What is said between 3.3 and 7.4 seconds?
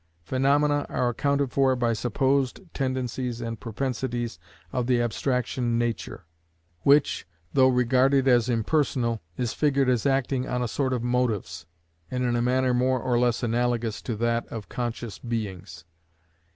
and propensities of the abstraction Nature; which,